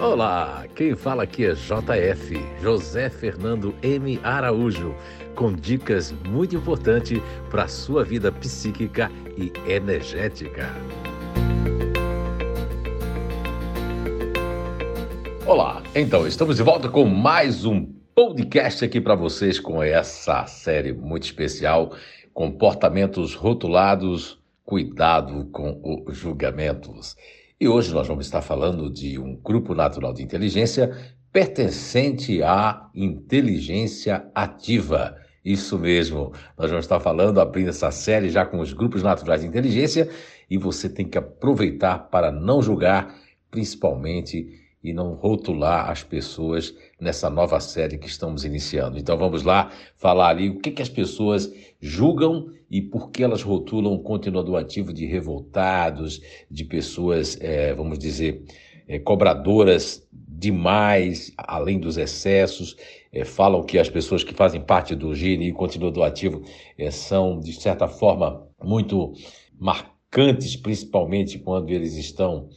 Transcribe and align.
Olá, 0.00 0.64
quem 0.76 0.94
fala 0.94 1.24
aqui 1.24 1.44
é 1.44 1.54
JF, 1.54 2.40
José 2.62 3.10
Fernando 3.10 3.74
M. 3.82 4.20
Araújo, 4.22 4.94
com 5.34 5.52
dicas 5.52 6.12
muito 6.24 6.54
importantes 6.54 7.20
para 7.50 7.64
a 7.64 7.68
sua 7.68 8.04
vida 8.04 8.30
psíquica 8.30 9.10
e 9.36 9.52
energética. 9.68 10.68
Olá, 15.44 15.82
então 15.96 16.28
estamos 16.28 16.58
de 16.58 16.62
volta 16.62 16.88
com 16.88 17.04
mais 17.04 17.64
um 17.64 17.84
podcast 18.14 18.84
aqui 18.84 19.00
para 19.00 19.16
vocês 19.16 19.58
com 19.58 19.82
essa 19.82 20.46
série 20.46 20.92
muito 20.92 21.24
especial, 21.24 21.92
Comportamentos 22.32 23.34
Rotulados, 23.34 24.38
Cuidado 24.64 25.46
com 25.46 26.04
os 26.06 26.16
Julgamentos. 26.16 27.16
E 27.60 27.66
hoje 27.66 27.92
nós 27.92 28.06
vamos 28.06 28.26
estar 28.26 28.40
falando 28.40 28.88
de 28.88 29.18
um 29.18 29.34
grupo 29.34 29.74
natural 29.74 30.12
de 30.12 30.22
inteligência 30.22 30.96
pertencente 31.32 32.40
à 32.40 32.88
inteligência 32.94 34.30
ativa. 34.32 35.16
Isso 35.44 35.76
mesmo, 35.76 36.32
nós 36.56 36.70
vamos 36.70 36.84
estar 36.84 37.00
falando, 37.00 37.40
abrindo 37.40 37.70
essa 37.70 37.90
série 37.90 38.30
já 38.30 38.46
com 38.46 38.60
os 38.60 38.72
grupos 38.72 39.02
naturais 39.02 39.40
de 39.40 39.48
inteligência, 39.48 40.08
e 40.48 40.56
você 40.56 40.88
tem 40.88 41.04
que 41.04 41.18
aproveitar 41.18 41.98
para 42.10 42.30
não 42.30 42.62
julgar, 42.62 43.12
principalmente 43.50 44.67
e 44.82 44.92
não 44.92 45.14
rotular 45.14 45.90
as 45.90 46.02
pessoas 46.02 46.74
nessa 47.00 47.28
nova 47.28 47.58
série 47.60 47.98
que 47.98 48.06
estamos 48.06 48.44
iniciando. 48.44 48.98
Então 48.98 49.16
vamos 49.16 49.42
lá 49.42 49.70
falar 49.96 50.28
ali 50.28 50.48
o 50.50 50.60
que, 50.60 50.70
que 50.70 50.82
as 50.82 50.88
pessoas 50.88 51.52
julgam 51.80 52.50
e 52.70 52.80
por 52.80 53.10
que 53.10 53.22
elas 53.22 53.42
rotulam 53.42 53.94
o 53.94 54.02
continuador 54.02 54.60
ativo 54.60 54.92
de 54.92 55.06
revoltados, 55.06 56.20
de 56.50 56.64
pessoas, 56.64 57.38
é, 57.40 57.74
vamos 57.74 57.98
dizer, 57.98 58.44
é, 58.86 58.98
cobradoras 58.98 60.06
demais, 60.12 61.32
além 61.36 61.78
dos 61.78 61.98
excessos. 61.98 62.76
É, 63.12 63.24
falam 63.24 63.64
que 63.64 63.78
as 63.78 63.88
pessoas 63.88 64.22
que 64.22 64.34
fazem 64.34 64.60
parte 64.60 64.94
do 64.94 65.10
GNI 65.10 65.52
continuador 65.52 66.04
ativo 66.04 66.42
é, 66.76 66.90
são, 66.90 67.40
de 67.40 67.52
certa 67.52 67.88
forma, 67.88 68.46
muito 68.62 69.12
marcantes, 69.58 70.56
principalmente 70.56 71.38
quando 71.38 71.70
eles 71.70 71.96
estão 71.96 72.48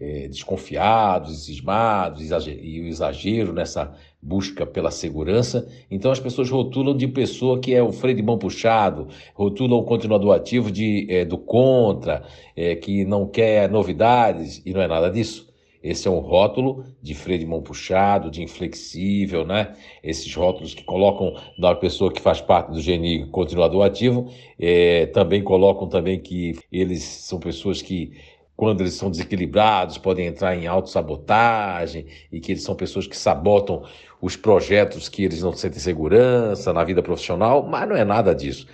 é, 0.00 0.26
desconfiados, 0.28 1.44
cismados, 1.44 2.22
e 2.48 2.80
o 2.80 2.86
exagero 2.86 3.52
nessa 3.52 3.94
busca 4.22 4.64
pela 4.64 4.90
segurança. 4.90 5.68
Então 5.90 6.10
as 6.10 6.18
pessoas 6.18 6.48
rotulam 6.48 6.96
de 6.96 7.06
pessoa 7.06 7.60
que 7.60 7.74
é 7.74 7.82
o 7.82 7.92
freio 7.92 8.16
de 8.16 8.22
mão 8.22 8.38
puxado, 8.38 9.08
rotulam 9.34 9.78
o 9.78 9.84
continuador 9.84 10.34
ativo 10.34 10.70
de, 10.70 11.06
é, 11.10 11.24
do 11.24 11.36
contra, 11.36 12.22
é, 12.56 12.74
que 12.74 13.04
não 13.04 13.26
quer 13.26 13.70
novidades, 13.70 14.62
e 14.64 14.72
não 14.72 14.80
é 14.80 14.88
nada 14.88 15.10
disso. 15.10 15.50
Esse 15.82 16.06
é 16.06 16.10
um 16.10 16.18
rótulo 16.18 16.84
de 17.02 17.14
freio 17.14 17.38
de 17.38 17.46
mão 17.46 17.62
puxado, 17.62 18.30
de 18.30 18.42
inflexível, 18.42 19.46
né? 19.46 19.74
Esses 20.02 20.34
rótulos 20.34 20.74
que 20.74 20.84
colocam 20.84 21.34
na 21.58 21.74
pessoa 21.74 22.12
que 22.12 22.20
faz 22.20 22.38
parte 22.38 22.70
do 22.70 22.82
GNI 22.82 23.26
continuador 23.30 23.86
ativo, 23.86 24.30
é, 24.58 25.06
também 25.06 25.42
colocam 25.42 25.88
também 25.88 26.20
que 26.20 26.58
eles 26.70 27.02
são 27.02 27.38
pessoas 27.38 27.80
que 27.80 28.12
quando 28.60 28.82
eles 28.82 28.92
são 28.92 29.10
desequilibrados, 29.10 29.96
podem 29.96 30.26
entrar 30.26 30.54
em 30.54 30.66
autossabotagem 30.66 32.06
e 32.30 32.40
que 32.40 32.52
eles 32.52 32.62
são 32.62 32.74
pessoas 32.74 33.06
que 33.06 33.16
sabotam 33.16 33.84
os 34.20 34.36
projetos 34.36 35.08
que 35.08 35.24
eles 35.24 35.40
não 35.40 35.54
sentem 35.54 35.80
segurança 35.80 36.70
na 36.70 36.84
vida 36.84 37.02
profissional, 37.02 37.66
mas 37.66 37.88
não 37.88 37.96
é 37.96 38.04
nada 38.04 38.34
disso. 38.34 38.66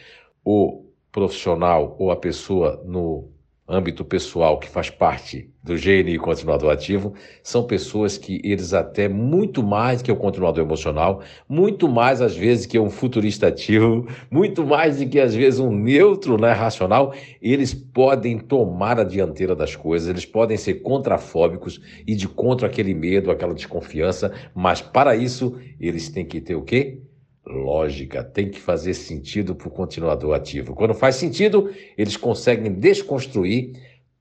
O 0.45 0.87
profissional 1.13 1.95
ou 2.01 2.11
a 2.11 2.17
pessoa 2.17 2.83
no 2.85 3.31
âmbito 3.69 4.05
pessoal 4.05 4.59
que 4.59 4.69
faz 4.69 4.91
parte 4.91 5.51
do 5.63 5.75
GNI 5.75 6.19
continuador 6.19 6.71
ativo, 6.71 7.15
são 7.43 7.67
pessoas 7.67 8.17
que 8.17 8.41
eles 8.45 8.73
até 8.73 9.09
muito 9.09 9.63
mais 9.63 10.01
que 10.01 10.13
o 10.13 10.17
continuador 10.17 10.65
emocional, 10.65 11.23
muito 11.49 11.89
mais 11.89 12.23
às 12.23 12.37
vezes 12.37 12.67
que 12.67 12.79
um 12.79 12.89
futurista 12.89 13.49
ativo, 13.49 14.07
muito 14.31 14.65
mais 14.65 14.99
do 14.99 15.09
que 15.09 15.19
às 15.19 15.35
vezes 15.35 15.59
um 15.59 15.73
neutro 15.73 16.41
né, 16.41 16.53
racional, 16.53 17.13
eles 17.43 17.75
podem 17.75 18.39
tomar 18.39 19.01
a 19.01 19.05
dianteira 19.05 19.57
das 19.57 19.75
coisas, 19.75 20.09
eles 20.09 20.25
podem 20.25 20.57
ser 20.57 20.75
contrafóbicos 20.75 21.81
e 22.07 22.15
de 22.15 22.29
contra 22.29 22.69
aquele 22.69 22.95
medo, 22.95 23.33
aquela 23.33 23.55
desconfiança, 23.55 24.33
mas 24.55 24.81
para 24.81 25.17
isso 25.17 25.59
eles 25.81 26.09
têm 26.09 26.25
que 26.25 26.41
ter 26.41 26.55
o 26.55 26.63
quê? 26.63 27.01
Lógica, 27.47 28.25
tem 28.25 28.51
que 28.51 28.59
fazer 28.59 28.95
sentido 28.95 29.55
para 29.55 29.69
o 29.69 29.71
continuador 29.71 30.35
ativo. 30.35 30.75
Quando 30.75 30.95
faz 30.95 31.17
sentido, 31.17 31.71
eles 31.97 32.17
conseguem 32.17 32.73
desconstruir 32.73 33.73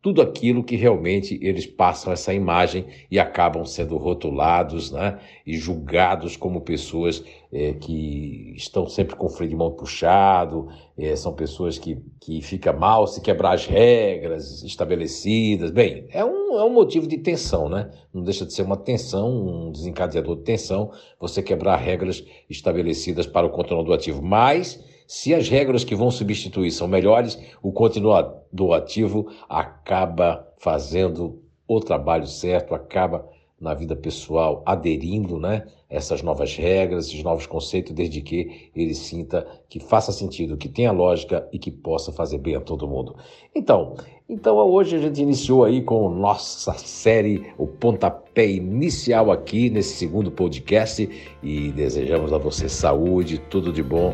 tudo 0.06 0.22
aquilo 0.22 0.64
que 0.64 0.76
realmente 0.76 1.40
eles 1.42 1.66
passam 1.66 2.14
essa 2.14 2.32
imagem 2.32 2.86
e 3.10 3.18
acabam 3.18 3.66
sendo 3.66 3.98
rotulados 3.98 4.92
né, 4.92 5.18
e 5.44 5.58
julgados 5.58 6.38
como 6.38 6.62
pessoas 6.62 7.24
é, 7.52 7.74
que 7.74 8.54
estão 8.56 8.88
sempre 8.88 9.16
com 9.16 9.26
o 9.26 9.30
freio 9.30 9.50
de 9.50 9.56
mão 9.56 9.72
puxado, 9.72 10.68
é, 10.96 11.16
são 11.16 11.34
pessoas 11.34 11.80
que, 11.80 11.98
que 12.22 12.40
fica 12.44 12.72
mal 12.72 13.08
se 13.08 13.20
quebrar 13.20 13.54
as 13.54 13.66
regras 13.66 14.62
estabelecidas. 14.62 15.72
Bem, 15.72 16.06
é 16.12 16.24
um, 16.24 16.56
é 16.56 16.64
um 16.64 16.72
motivo 16.72 17.08
de 17.08 17.18
tensão, 17.18 17.68
né? 17.68 17.90
Não 18.14 18.22
deixa 18.22 18.46
de 18.46 18.54
ser 18.54 18.62
uma 18.62 18.78
tensão, 18.78 19.28
um 19.28 19.72
desencadeador 19.72 20.36
de 20.36 20.44
tensão, 20.44 20.92
você 21.20 21.42
quebrar 21.42 21.78
regras 21.78 22.24
estabelecidas 22.48 23.26
para 23.26 23.48
o 23.48 23.50
controle 23.50 23.88
do 23.88 23.94
ativo. 23.94 24.22
Mas 24.22 24.85
se 25.08 25.34
as 25.34 25.48
regras 25.50 25.84
que 25.84 25.96
vão 25.96 26.10
substituir 26.10 26.72
são 26.72 26.88
melhores, 26.88 27.40
o 27.62 27.72
continuador 27.72 28.74
ativo 28.74 29.32
acaba 29.48 30.48
fazendo 30.58 31.42
o 31.68 31.80
trabalho 31.80 32.28
certo, 32.28 32.74
acaba 32.74 33.28
na 33.66 33.74
vida 33.74 33.96
pessoal 33.96 34.62
aderindo 34.64 35.40
né, 35.40 35.66
essas 35.90 36.22
novas 36.22 36.56
regras, 36.56 37.08
esses 37.08 37.24
novos 37.24 37.48
conceitos, 37.48 37.94
desde 37.94 38.22
que 38.22 38.70
ele 38.76 38.94
sinta 38.94 39.46
que 39.68 39.80
faça 39.80 40.12
sentido, 40.12 40.56
que 40.56 40.70
tenha 40.70 40.92
lógica 40.92 41.48
e 41.52 41.58
que 41.58 41.72
possa 41.72 42.12
fazer 42.12 42.38
bem 42.38 42.56
a 42.56 42.62
todo 42.62 42.88
mundo. 42.88 43.16
Então, 43.56 43.96
então 44.30 44.56
hoje 44.58 44.96
a 44.96 45.00
gente 45.00 45.20
iniciou 45.22 45.64
aí 45.64 45.82
com 45.82 46.08
nossa 46.10 46.74
série, 46.74 47.52
o 47.58 47.66
pontapé 47.66 48.48
inicial 48.48 49.32
aqui 49.32 49.70
nesse 49.70 49.96
segundo 49.96 50.32
podcast 50.32 51.10
e 51.42 51.72
desejamos 51.72 52.32
a 52.32 52.38
você 52.38 52.70
saúde, 52.70 53.40
tudo 53.50 53.74
de 53.74 53.82
bom 53.82 54.14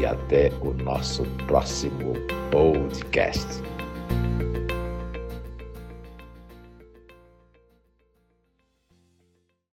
e 0.00 0.04
até 0.04 0.50
o 0.60 0.72
nosso 0.82 1.22
próximo 1.46 2.14
podcast. 2.50 3.77